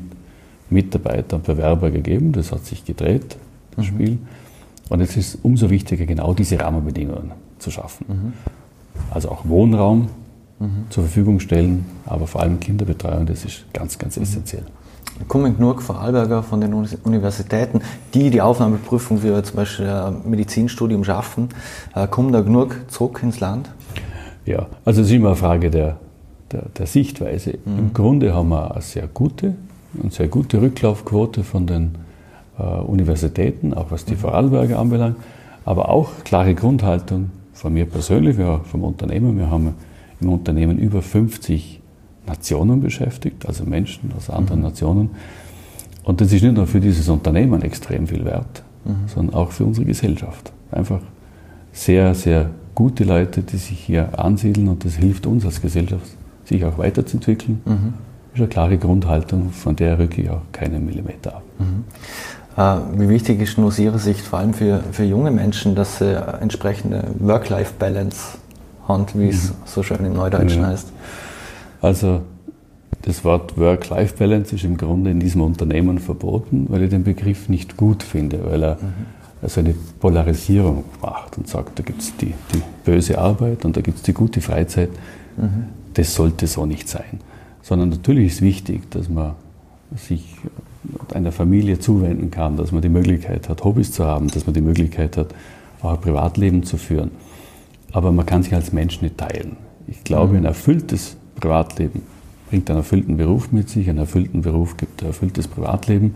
[0.69, 2.31] Mitarbeiter und Bewerber gegeben.
[2.31, 3.37] Das hat sich gedreht,
[3.75, 3.89] das mhm.
[3.89, 4.17] Spiel.
[4.89, 8.05] Und es ist umso wichtiger, genau diese Rahmenbedingungen zu schaffen.
[8.07, 8.33] Mhm.
[9.11, 10.09] Also auch Wohnraum
[10.59, 10.85] mhm.
[10.89, 14.23] zur Verfügung stellen, aber vor allem Kinderbetreuung, das ist ganz, ganz mhm.
[14.23, 14.63] essentiell
[15.27, 17.81] kommen genug Vorarlberger von den Universitäten,
[18.13, 21.49] die die Aufnahmeprüfung für zum Beispiel ein Medizinstudium schaffen.
[21.95, 23.69] Äh, kommen da genug zurück ins Land?
[24.45, 25.97] Ja, also es ist immer eine Frage der,
[26.51, 27.59] der, der Sichtweise.
[27.65, 27.79] Mhm.
[27.79, 29.55] Im Grunde haben wir eine sehr gute,
[30.01, 31.95] eine sehr gute Rücklaufquote von den
[32.57, 34.19] äh, Universitäten, auch was die mhm.
[34.19, 35.17] Vorarlberger anbelangt,
[35.65, 39.37] aber auch klare Grundhaltung von mir persönlich, ja, vom Unternehmen.
[39.37, 39.75] Wir haben
[40.21, 41.78] im Unternehmen über 50
[42.29, 44.65] Nationen beschäftigt, also Menschen aus anderen mhm.
[44.65, 45.09] Nationen.
[46.03, 49.07] Und das ist nicht nur für dieses Unternehmen extrem viel wert, mhm.
[49.07, 50.51] sondern auch für unsere Gesellschaft.
[50.71, 51.01] Einfach
[51.73, 56.05] sehr, sehr gute Leute, die sich hier ansiedeln und das hilft uns als Gesellschaft,
[56.45, 57.61] sich auch weiterzuentwickeln.
[57.65, 57.93] Mhm.
[58.31, 61.43] Das ist eine klare Grundhaltung, von der rücke ich auch keinen Millimeter ab.
[61.57, 61.83] Mhm.
[62.57, 66.15] Äh, wie wichtig ist aus Ihrer Sicht, vor allem für, für junge Menschen, dass sie
[66.41, 68.37] entsprechende Work-Life-Balance
[68.87, 69.53] haben, wie es mhm.
[69.65, 70.67] so schön im Neudeutschen ja.
[70.69, 70.91] heißt?
[71.81, 72.21] Also
[73.03, 77.77] das Wort Work-Life-Balance ist im Grunde in diesem Unternehmen verboten, weil ich den Begriff nicht
[77.77, 78.93] gut finde, weil er mhm.
[79.41, 83.81] also eine Polarisierung macht und sagt, da gibt es die, die, böse Arbeit und da
[83.81, 84.89] gibt es die gute Freizeit.
[85.37, 85.65] Mhm.
[85.93, 87.19] Das sollte so nicht sein.
[87.61, 89.35] Sondern natürlich ist wichtig, dass man
[89.95, 90.37] sich
[91.13, 94.61] einer Familie zuwenden kann, dass man die Möglichkeit hat, Hobbys zu haben, dass man die
[94.61, 95.33] Möglichkeit hat,
[95.81, 97.11] auch ein Privatleben zu führen.
[97.91, 99.57] Aber man kann sich als Mensch nicht teilen.
[99.87, 102.01] Ich glaube, ein erfülltes Privatleben
[102.49, 106.07] bringt einen erfüllten Beruf mit sich, einen erfüllten Beruf gibt ein erfülltes Privatleben.
[106.07, 106.13] Mhm.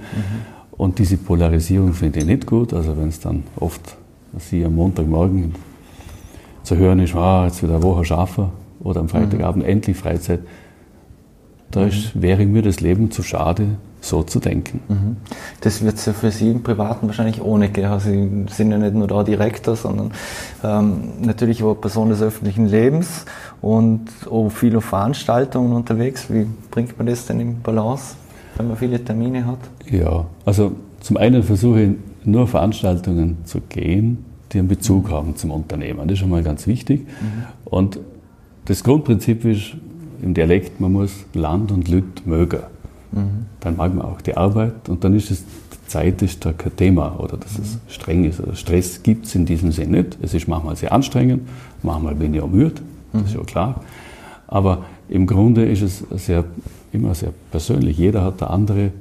[0.72, 2.74] Und diese Polarisierung finde ich nicht gut.
[2.74, 3.96] Also wenn es dann oft
[4.40, 5.54] sie am Montagmorgen
[6.64, 8.48] zu hören ist, ah, jetzt wieder eine Woche schaffen
[8.80, 9.70] oder am Freitagabend mhm.
[9.70, 10.40] endlich Freizeit,
[11.70, 14.82] da ist, wäre mir das Leben zu schade, so zu denken.
[14.90, 15.18] Mhm.
[15.62, 18.00] Das wird es ja für Sie im Privaten wahrscheinlich ohne gehen.
[18.00, 20.12] Sie sind ja nicht nur da Direktor, sondern
[20.64, 23.26] ähm, natürlich auch Person des öffentlichen Lebens
[23.62, 26.26] und auch viele Veranstaltungen unterwegs.
[26.30, 28.16] Wie bringt man das denn in Balance,
[28.58, 29.60] wenn man viele Termine hat?
[29.90, 31.92] Ja, also zum einen versuche ich
[32.26, 36.00] nur Veranstaltungen zu gehen, die einen Bezug haben zum Unternehmen.
[36.04, 37.02] Das ist schon mal ganz wichtig.
[37.02, 37.44] Mhm.
[37.66, 38.00] Und
[38.66, 39.76] das Grundprinzip ist
[40.22, 42.60] im Dialekt, man muss Land und Lüt mögen.
[43.14, 43.46] Mhm.
[43.60, 45.44] Dann mag man auch die Arbeit und dann ist es,
[45.88, 47.64] Zeit ist da kein Thema oder dass mhm.
[47.64, 48.40] es streng ist.
[48.40, 50.18] Also Stress gibt es in diesem Sinne nicht.
[50.22, 51.48] Es ist manchmal sehr anstrengend,
[51.82, 53.82] manchmal bin ich ermüdet, das ist ja klar.
[54.48, 56.46] Aber im Grunde ist es sehr,
[56.92, 57.98] immer sehr persönlich.
[57.98, 58.92] Jeder hat da andere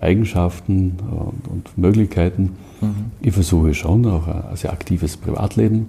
[0.00, 2.56] Eigenschaften und, und Möglichkeiten.
[2.80, 2.94] Mhm.
[3.20, 5.86] Ich versuche schon auch ein sehr aktives Privatleben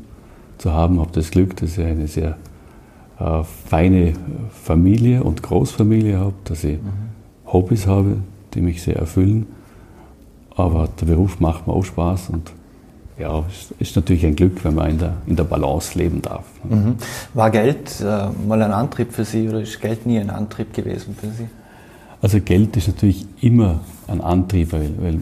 [0.57, 2.37] zu haben, habe das Glück, dass ich eine sehr
[3.19, 4.13] äh, feine
[4.51, 7.12] Familie und Großfamilie habe, dass ich mhm.
[7.53, 8.17] Hobbys habe,
[8.53, 9.45] die mich sehr erfüllen.
[10.55, 12.51] Aber der Beruf macht mir auch Spaß und
[13.17, 16.45] ja, ist, ist natürlich ein Glück, wenn man in der, in der Balance leben darf.
[16.67, 16.95] Mhm.
[17.33, 21.15] War Geld äh, mal ein Antrieb für Sie oder ist Geld nie ein Antrieb gewesen
[21.19, 21.47] für Sie?
[22.21, 25.19] Also Geld ist natürlich immer ein Antrieb, weil, weil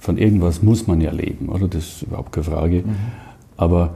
[0.00, 1.68] von irgendwas muss man ja leben, oder?
[1.68, 2.76] Das ist überhaupt keine Frage.
[2.78, 2.96] Mhm.
[3.56, 3.94] Aber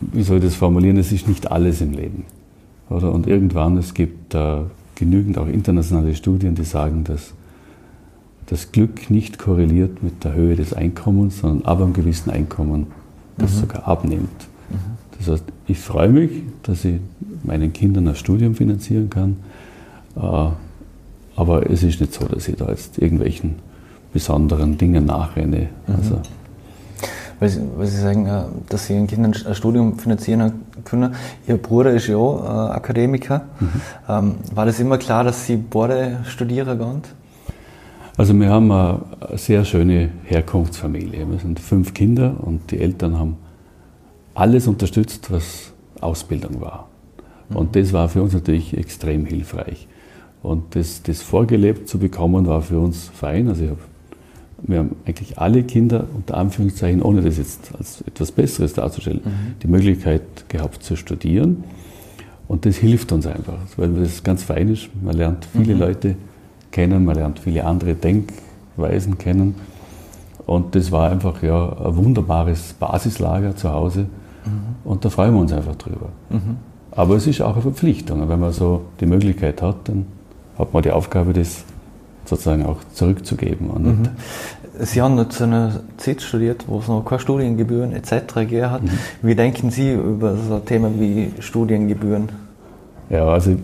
[0.00, 2.24] wie soll ich das formulieren, es ist nicht alles im Leben.
[2.88, 3.12] Oder?
[3.12, 4.60] Und irgendwann, es gibt äh,
[5.00, 7.32] genügend auch internationale Studien, die sagen, dass
[8.46, 12.88] das Glück nicht korreliert mit der Höhe des Einkommens, sondern ab einem gewissen Einkommen
[13.38, 13.60] das mhm.
[13.60, 14.28] sogar abnimmt.
[14.68, 14.76] Mhm.
[15.18, 16.30] Das heißt, ich freue mich,
[16.62, 17.00] dass ich
[17.42, 19.36] meinen Kindern ein Studium finanzieren kann,
[20.16, 20.50] äh,
[21.36, 23.56] aber es ist nicht so, dass ich da jetzt irgendwelchen
[24.12, 25.68] besonderen Dingen nachrenne.
[25.86, 25.94] Mhm.
[25.94, 26.20] Also,
[27.40, 30.52] weil Sie, weil Sie sagen, äh, dass Sie Ihren Kindern ein Studium finanzieren
[30.84, 31.14] können.
[31.48, 33.42] Ihr Bruder ist ja auch äh, Akademiker.
[33.58, 33.68] Mhm.
[34.08, 37.02] Ähm, war das immer klar, dass Sie beide studieren gehen?
[38.16, 39.00] Also wir haben eine
[39.36, 41.28] sehr schöne Herkunftsfamilie.
[41.28, 43.36] Wir sind fünf Kinder und die Eltern haben
[44.34, 46.88] alles unterstützt, was Ausbildung war.
[47.48, 47.56] Mhm.
[47.56, 49.88] Und das war für uns natürlich extrem hilfreich.
[50.42, 53.48] Und das, das vorgelebt zu bekommen, war für uns fein.
[53.48, 53.80] Also ich habe
[54.62, 59.60] wir haben eigentlich alle Kinder, unter Anführungszeichen, ohne das jetzt als etwas Besseres darzustellen, mhm.
[59.62, 61.64] die Möglichkeit gehabt zu studieren.
[62.48, 64.88] Und das hilft uns einfach, weil das ganz fein ist.
[65.00, 65.80] Man lernt viele mhm.
[65.80, 66.16] Leute
[66.70, 69.54] kennen, man lernt viele andere Denkweisen kennen.
[70.46, 74.00] Und das war einfach ja, ein wunderbares Basislager zu Hause.
[74.00, 74.08] Mhm.
[74.84, 76.08] Und da freuen wir uns einfach drüber.
[76.28, 76.56] Mhm.
[76.90, 78.28] Aber es ist auch eine Verpflichtung.
[78.28, 80.06] Wenn man so die Möglichkeit hat, dann
[80.58, 81.64] hat man die Aufgabe, das
[82.30, 83.68] sozusagen auch zurückzugeben.
[83.68, 84.08] Mhm.
[84.78, 88.34] Sie haben zu einer Zeit studiert, wo es noch keine Studiengebühren etc.
[88.34, 88.82] gegeben hat.
[88.82, 88.90] Mhm.
[89.20, 92.30] Wie denken Sie über so Thema wie Studiengebühren?
[93.10, 93.56] Ja, also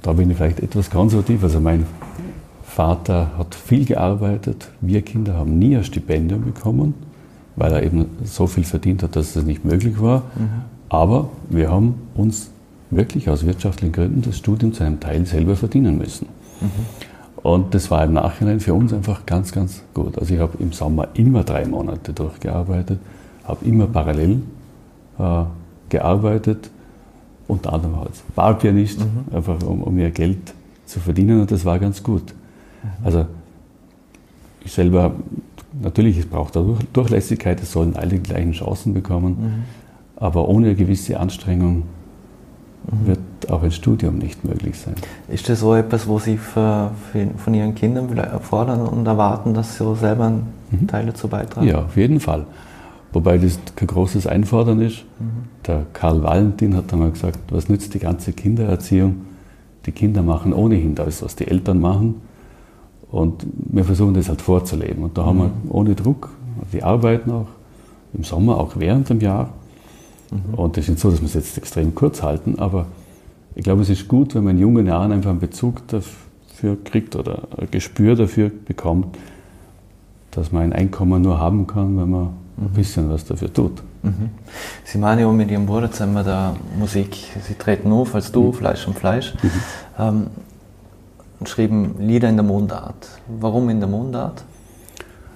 [0.00, 1.42] da bin ich vielleicht etwas konservativ.
[1.42, 1.84] Also mein
[2.64, 4.68] Vater hat viel gearbeitet.
[4.80, 6.94] Wir Kinder haben nie ein Stipendium bekommen,
[7.56, 10.22] weil er eben so viel verdient hat, dass es nicht möglich war.
[10.36, 10.48] Mhm.
[10.88, 12.50] Aber wir haben uns
[12.90, 16.28] wirklich aus wirtschaftlichen Gründen das Studium zu einem Teil selber verdienen müssen.
[16.60, 17.11] Mhm.
[17.42, 20.16] Und das war im Nachhinein für uns einfach ganz, ganz gut.
[20.18, 23.00] Also ich habe im Sommer immer drei Monate durchgearbeitet,
[23.44, 24.42] habe immer parallel
[25.18, 25.42] äh,
[25.88, 26.70] gearbeitet,
[27.48, 29.34] unter anderem als Barpianist, mhm.
[29.36, 30.54] einfach um, um, mehr Geld
[30.86, 32.22] zu verdienen und das war ganz gut.
[32.82, 32.88] Mhm.
[33.04, 33.26] Also
[34.64, 35.12] ich selber,
[35.82, 39.62] natürlich, es braucht auch Durchlässigkeit, es sollen alle die gleichen Chancen bekommen, mhm.
[40.14, 41.82] aber ohne eine gewisse Anstrengung.
[42.90, 44.94] Wird auch ein Studium nicht möglich sein.
[45.28, 48.08] Ist das so etwas, wo Sie für, für, von Ihren Kindern
[48.40, 50.86] fordern und erwarten, dass Sie selber einen mhm.
[50.86, 51.66] Teil dazu beitragen?
[51.66, 52.46] Ja, auf jeden Fall.
[53.12, 55.04] Wobei das kein großes Einfordern ist.
[55.18, 55.48] Mhm.
[55.66, 59.26] Der Karl Valentin hat einmal gesagt, was nützt die ganze Kindererziehung?
[59.86, 62.22] Die Kinder machen ohnehin das, was die Eltern machen.
[63.10, 65.04] Und wir versuchen das halt vorzuleben.
[65.04, 65.70] Und da haben wir mhm.
[65.70, 66.30] ohne Druck,
[66.72, 67.48] die arbeiten auch
[68.14, 69.50] im Sommer, auch während dem Jahr.
[70.32, 70.54] Mhm.
[70.54, 72.86] Und das ist nicht so, dass wir es jetzt extrem kurz halten, aber
[73.54, 77.16] ich glaube, es ist gut, wenn man in jungen Jahren einfach einen Bezug dafür kriegt
[77.16, 79.18] oder ein Gespür dafür bekommt,
[80.30, 82.22] dass man ein Einkommen nur haben kann, wenn man
[82.56, 82.68] ein mhm.
[82.70, 83.82] bisschen was dafür tut.
[84.02, 84.30] Mhm.
[84.84, 87.16] Sie meinen ja mit Ihrem Bruder zusammen der Musik.
[87.46, 88.54] Sie treten auf als Du, mhm.
[88.54, 89.34] Fleisch und Fleisch.
[89.42, 89.50] Mhm.
[89.98, 90.26] Ähm,
[91.40, 93.08] und schrieben Lieder in der Mundart.
[93.40, 94.44] Warum in der Mundart?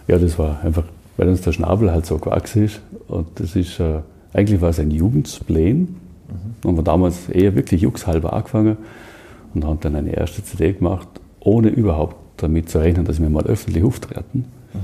[0.07, 0.85] Ja, das war einfach,
[1.17, 2.81] weil uns der Schnabel halt so gewachsen ist.
[3.09, 4.01] Und das ist, äh,
[4.37, 5.97] eigentlich war es ein Jugendspleen
[6.29, 6.69] Mhm.
[6.69, 8.77] Haben wir damals eher wirklich juckshalber angefangen
[9.55, 11.09] und haben dann eine erste CD gemacht,
[11.41, 14.47] ohne überhaupt damit zu rechnen, dass wir mal öffentlich auftreten.
[14.73, 14.79] Mhm.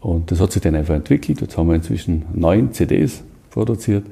[0.00, 1.40] Und das hat sich dann einfach entwickelt.
[1.40, 4.04] Jetzt haben wir inzwischen neun CDs produziert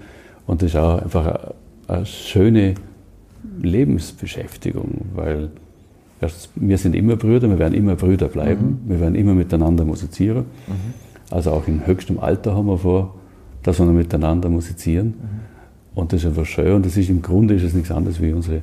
[0.47, 1.55] und das ist auch einfach eine,
[1.89, 2.75] eine schöne
[3.61, 5.51] Lebensbeschäftigung, weil
[6.55, 8.91] wir sind immer Brüder, wir werden immer Brüder bleiben, mhm.
[8.91, 10.47] wir werden immer miteinander musizieren.
[10.67, 10.95] Mhm.
[11.31, 13.15] Also auch in höchstem Alter haben wir vor,
[13.65, 15.07] dass wir miteinander musizieren.
[15.07, 15.41] Mhm.
[15.97, 18.33] Und das ist einfach schön und das ist im Grunde ist es nichts anderes wie
[18.33, 18.63] unsere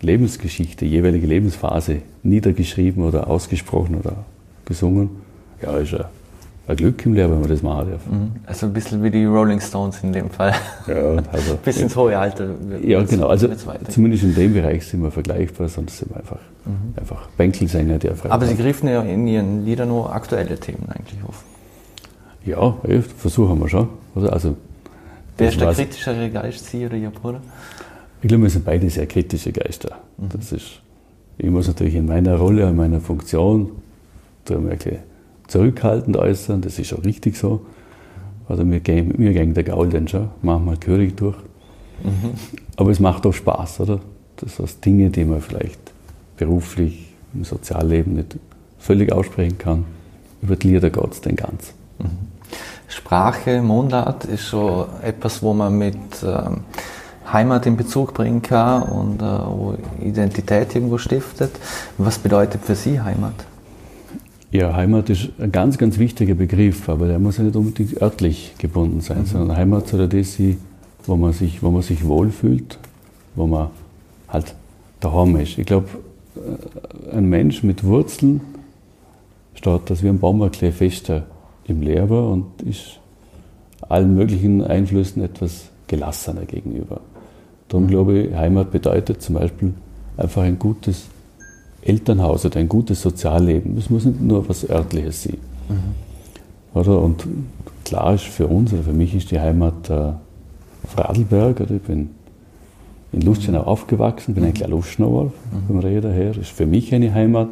[0.00, 4.16] Lebensgeschichte, jeweilige Lebensphase niedergeschrieben oder ausgesprochen oder
[4.64, 5.10] gesungen.
[5.62, 6.08] Ja, ist ja
[6.66, 8.06] ein Glück im Leben, wenn man das machen darf.
[8.06, 8.32] Mhm.
[8.46, 10.54] Also ein bisschen wie die Rolling Stones in dem Fall.
[10.86, 11.56] Ja, also.
[11.64, 12.50] Bis ins hohe Alter.
[12.82, 13.26] Ja, genau.
[13.26, 13.48] Also
[13.88, 16.94] zumindest in dem Bereich sind wir vergleichbar, sonst sind wir einfach, mhm.
[16.96, 21.22] einfach Bänkelsänger, die erfreut Aber Sie griffen ja in Ihren Liedern nur aktuelle Themen eigentlich
[21.26, 21.44] auf.
[22.44, 22.74] Ja,
[23.18, 23.88] versuchen wir schon.
[24.14, 24.56] Also,
[25.38, 27.40] Wer ist der kritischere Geist, Sie oder Ihr Bruder?
[28.20, 29.98] Ich glaube, wir sind beide sehr kritische Geister.
[30.18, 30.28] Mhm.
[30.32, 30.80] Das ist,
[31.38, 33.70] ich muss natürlich in meiner Rolle, in meiner Funktion,
[34.44, 34.78] da ein
[35.48, 37.66] zurückhaltend äußern, das ist auch richtig so.
[38.48, 41.36] Also mir gehen, der Gaul dann schon manchmal gehörig durch.
[42.02, 42.30] Mhm.
[42.76, 44.00] Aber es macht auch Spaß, oder?
[44.36, 45.80] Das sind Dinge, die man vielleicht
[46.36, 48.36] beruflich, im Sozialleben nicht
[48.78, 49.84] völlig aussprechen kann.
[50.42, 51.74] Über die Lieder geht es dann ganz.
[52.92, 56.60] Sprache, Mundart ist schon etwas, wo man mit ähm,
[57.32, 61.52] Heimat in Bezug bringen kann und äh, wo Identität irgendwo stiftet.
[61.96, 63.34] Was bedeutet für Sie Heimat?
[64.50, 68.54] Ja, Heimat ist ein ganz, ganz wichtiger Begriff, aber der muss ja nicht unbedingt örtlich
[68.58, 69.26] gebunden sein, mhm.
[69.26, 70.58] sondern Heimat soll das sein,
[71.06, 72.78] wo man sich, wo man sich wohlfühlt,
[73.34, 73.70] wo man
[74.28, 74.54] halt
[75.00, 75.56] daheim ist.
[75.56, 75.88] Ich glaube,
[76.36, 78.42] äh, ein Mensch mit Wurzeln
[79.54, 81.22] steht das wie ein Baumarklee fester
[81.66, 82.98] im Lehrer und ist
[83.88, 87.00] allen möglichen Einflüssen etwas gelassener gegenüber.
[87.68, 87.88] Darum mhm.
[87.88, 89.74] glaube ich, Heimat bedeutet zum Beispiel
[90.16, 91.06] einfach ein gutes
[91.82, 93.76] Elternhaus oder ein gutes Sozialleben.
[93.76, 95.38] Es muss nicht nur was Örtliches sein.
[95.68, 96.78] Mhm.
[96.78, 97.00] Oder?
[97.00, 97.26] Und
[97.84, 101.60] klar ist für uns oder für mich ist die Heimat äh, auf Radlberg.
[101.60, 101.72] Oder?
[101.72, 102.10] Ich bin
[103.12, 103.68] in Lustenau mhm.
[103.68, 105.66] aufgewachsen, bin ein Lustenauer mhm.
[105.66, 106.36] vom Reh daher.
[106.36, 107.48] Ist für mich eine Heimat.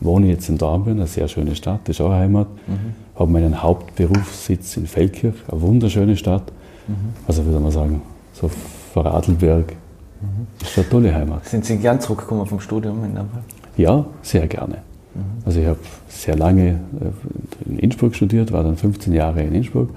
[0.00, 2.48] Wohne jetzt in Dornbirn, eine sehr schöne Stadt, das ist auch eine Heimat.
[2.66, 3.18] Mhm.
[3.18, 6.52] Habe meinen Hauptberufssitz in Feldkirch, eine wunderschöne Stadt.
[6.86, 6.94] Mhm.
[7.26, 8.02] Also würde man sagen,
[8.34, 8.50] so
[8.92, 9.72] vor Radlberg
[10.20, 10.46] Mhm.
[10.60, 11.44] Ist eine tolle Heimat.
[11.46, 13.42] Sind Sie gern zurückgekommen vom Studium in Nürnberg?
[13.76, 14.78] Ja, sehr gerne.
[15.14, 15.20] Mhm.
[15.44, 15.78] Also ich habe
[16.08, 19.90] sehr lange äh, in Innsbruck studiert, war dann 15 Jahre in Innsbruck.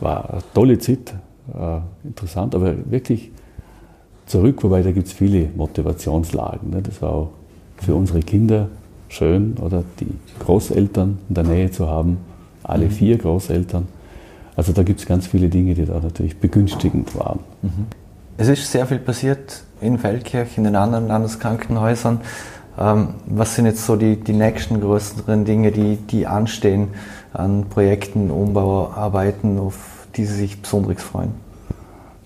[0.00, 1.14] War eine tolle Zeit,
[1.54, 3.30] äh, interessant, aber wirklich
[4.26, 6.70] zurück, wobei da gibt es viele Motivationslagen.
[6.70, 6.82] Ne?
[6.82, 7.30] Das war auch
[7.78, 8.68] für unsere Kinder
[9.08, 10.08] schön, oder die
[10.44, 12.18] Großeltern in der Nähe zu haben,
[12.62, 12.90] alle mhm.
[12.90, 13.86] vier Großeltern.
[14.56, 17.40] Also da gibt es ganz viele Dinge, die da natürlich begünstigend waren.
[17.62, 17.86] Mhm.
[18.36, 22.20] Es ist sehr viel passiert in Feldkirch, in den anderen Landeskrankenhäusern.
[22.78, 26.88] Ähm, was sind jetzt so die, die nächsten größeren Dinge, die, die anstehen
[27.32, 31.32] an Projekten, Umbauarbeiten, auf die Sie sich besonders freuen?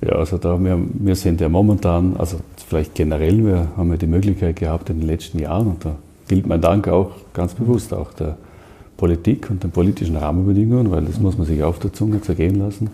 [0.00, 4.06] Ja, also da wir, wir sind ja momentan, also vielleicht generell, wir haben ja die
[4.06, 5.96] Möglichkeit gehabt in den letzten Jahren und da
[6.28, 8.36] gilt mein Dank auch ganz bewusst auch der
[8.96, 12.90] Politik und den politischen Rahmenbedingungen, weil das muss man sich auf der Zunge zergehen lassen,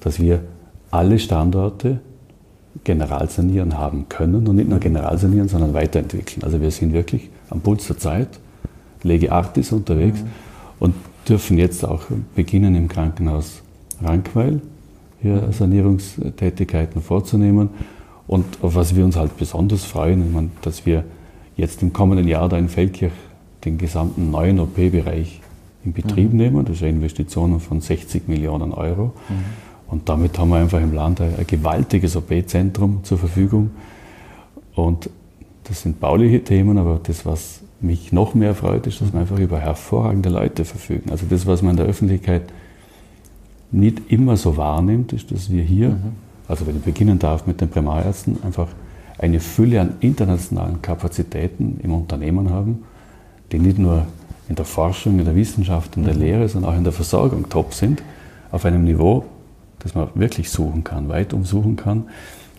[0.00, 0.40] dass wir
[0.90, 2.00] alle Standorte
[2.84, 6.42] Generalsanieren haben können und nicht nur Generalsanieren, sondern weiterentwickeln.
[6.42, 8.28] Also wir sind wirklich am Puls der Zeit,
[9.02, 10.28] Lege Artis unterwegs mhm.
[10.80, 10.94] und
[11.28, 12.02] dürfen jetzt auch
[12.34, 13.62] beginnen im Krankenhaus
[14.02, 14.60] Rankweil
[15.20, 15.52] hier mhm.
[15.52, 17.70] Sanierungstätigkeiten vorzunehmen.
[18.26, 21.04] Und auf was wir uns halt besonders freuen, dass wir
[21.56, 23.12] jetzt im kommenden Jahr da in Feldkirch
[23.64, 25.40] den gesamten neuen OP-Bereich
[25.84, 26.38] in Betrieb mhm.
[26.38, 26.64] nehmen.
[26.64, 29.12] Das ist eine Investition von 60 Millionen Euro.
[29.28, 29.34] Mhm.
[29.88, 33.70] Und damit haben wir einfach im Land ein, ein gewaltiges OP-Zentrum zur Verfügung.
[34.74, 35.10] Und
[35.64, 39.38] das sind bauliche Themen, aber das, was mich noch mehr freut, ist, dass wir einfach
[39.38, 41.10] über hervorragende Leute verfügen.
[41.10, 42.42] Also das, was man in der Öffentlichkeit
[43.70, 46.12] nicht immer so wahrnimmt, ist, dass wir hier, mhm.
[46.48, 48.68] also wenn ich beginnen darf mit den Primarärzten, einfach
[49.22, 52.82] eine Fülle an internationalen Kapazitäten im Unternehmen haben,
[53.52, 54.06] die nicht nur
[54.48, 56.20] in der Forschung, in der Wissenschaft, in der mhm.
[56.20, 58.02] Lehre, sondern auch in der Versorgung top sind,
[58.50, 59.24] auf einem Niveau,
[59.78, 62.04] das man wirklich suchen kann, weit umsuchen kann,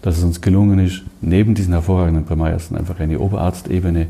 [0.02, 4.08] dass es uns gelungen ist, neben diesen hervorragenden Primärärzten einfach eine Oberarztebene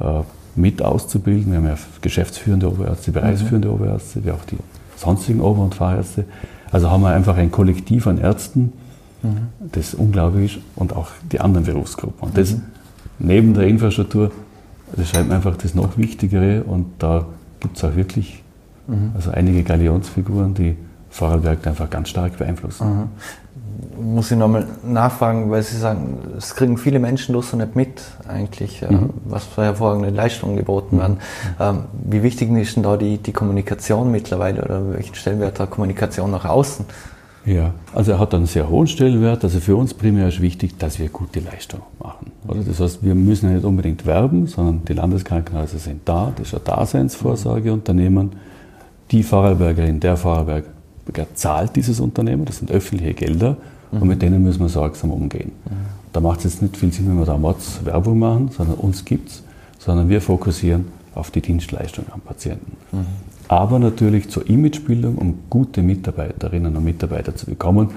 [0.00, 0.20] äh,
[0.56, 1.52] mit auszubilden.
[1.52, 3.74] Wir haben ja geschäftsführende Oberärzte, bereichsführende mhm.
[3.74, 4.56] Oberärzte, wie auch die
[4.96, 6.24] sonstigen Ober- und Fahrärzte.
[6.72, 8.72] Also haben wir einfach ein Kollektiv an Ärzten,
[9.26, 9.68] mhm.
[9.72, 12.28] das unglaublich ist, und auch die anderen Berufsgruppen.
[12.28, 12.62] Und das mhm.
[13.18, 14.30] neben der Infrastruktur,
[14.94, 17.26] das scheint mir einfach das noch Wichtigere und da
[17.60, 18.42] gibt es auch wirklich
[18.86, 19.12] mhm.
[19.14, 20.76] also einige Galionsfiguren, die
[21.10, 23.08] Vorarlberg einfach ganz stark beeinflussen.
[23.98, 24.14] Mhm.
[24.14, 28.02] muss ich nochmal nachfragen, weil Sie sagen, es kriegen viele Menschen das so nicht mit,
[28.28, 29.10] eigentlich, äh, mhm.
[29.24, 31.18] was für hervorragende Leistungen geboten werden.
[31.58, 36.30] Ähm, wie wichtig ist denn da die, die Kommunikation mittlerweile oder welchen Stellenwert hat Kommunikation
[36.30, 36.84] nach außen?
[37.46, 39.44] Ja, also er hat einen sehr hohen Stellenwert.
[39.44, 42.32] Also für uns primär ist wichtig, dass wir gute Leistung machen.
[42.48, 42.60] Oder?
[42.60, 46.32] Das heißt, wir müssen ja nicht unbedingt werben, sondern die Landeskrankenhäuser sind da.
[46.36, 48.32] Das ist ein Daseinsvorsorgeunternehmen.
[49.12, 50.66] Die Vorarlbergerin, der Vorarlberger
[51.34, 53.56] zahlt dieses Unternehmen, das sind öffentliche Gelder
[53.92, 54.02] mhm.
[54.02, 55.52] und mit denen müssen wir sorgsam umgehen.
[55.64, 55.70] Mhm.
[56.12, 59.04] Da macht es jetzt nicht viel Sinn, wenn wir da Mods Werbung machen, sondern uns
[59.04, 59.42] gibt es,
[59.78, 62.76] sondern wir fokussieren auf die Dienstleistung am Patienten.
[62.90, 63.06] Mhm.
[63.48, 67.90] Aber natürlich zur Imagebildung, um gute Mitarbeiterinnen und Mitarbeiter zu bekommen,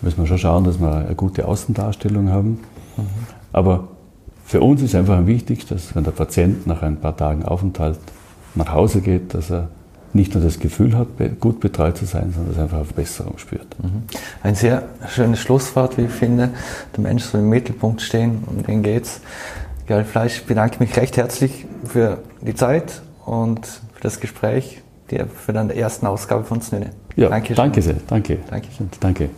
[0.00, 2.60] müssen wir schon schauen, dass wir eine gute Außendarstellung haben.
[2.96, 3.04] Mhm.
[3.52, 3.88] Aber
[4.44, 7.98] für uns ist einfach wichtig, dass wenn der Patient nach ein paar Tagen Aufenthalt
[8.54, 9.68] nach Hause geht, dass er
[10.14, 11.08] nicht nur das Gefühl hat,
[11.40, 13.66] gut betreut zu sein, sondern dass er einfach auf Besserung spürt.
[13.82, 14.02] Mhm.
[14.42, 16.50] Ein sehr schönes Schlusswort, wie ich finde.
[16.94, 19.20] Der Mensch soll im Mittelpunkt stehen, um den geht's.
[19.86, 23.60] Gerald Fleisch, bedanke mich recht herzlich für die Zeit und
[24.02, 26.90] das Gespräch, für deine ersten Ausgabe von Znüne.
[27.16, 27.96] Ja, danke, danke sehr.
[28.06, 28.38] Danke.
[28.48, 28.68] Danke.
[29.00, 29.30] danke.